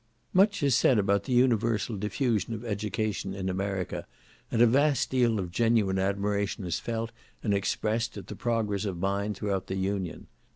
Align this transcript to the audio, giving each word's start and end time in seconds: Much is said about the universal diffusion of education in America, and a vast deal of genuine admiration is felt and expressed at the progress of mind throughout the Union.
Much 0.33 0.63
is 0.63 0.75
said 0.75 0.97
about 0.97 1.25
the 1.25 1.31
universal 1.31 1.95
diffusion 1.95 2.55
of 2.55 2.65
education 2.65 3.35
in 3.35 3.49
America, 3.49 4.07
and 4.49 4.59
a 4.59 4.65
vast 4.65 5.11
deal 5.11 5.37
of 5.37 5.51
genuine 5.51 5.99
admiration 5.99 6.63
is 6.63 6.79
felt 6.79 7.11
and 7.43 7.53
expressed 7.53 8.17
at 8.17 8.25
the 8.25 8.35
progress 8.35 8.83
of 8.83 8.97
mind 8.97 9.37
throughout 9.37 9.67
the 9.67 9.75
Union. 9.77 10.25